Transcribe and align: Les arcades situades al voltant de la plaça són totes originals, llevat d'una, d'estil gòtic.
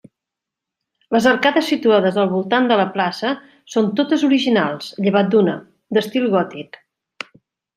Les 1.15 1.25
arcades 1.31 1.67
situades 1.73 2.17
al 2.21 2.31
voltant 2.31 2.69
de 2.71 2.79
la 2.81 2.87
plaça 2.97 3.35
són 3.75 3.93
totes 4.01 4.27
originals, 4.31 4.89
llevat 5.09 5.31
d'una, 5.37 5.55
d'estil 5.99 6.31
gòtic. 6.39 6.83